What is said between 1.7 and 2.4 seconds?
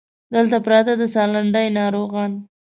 ناروغان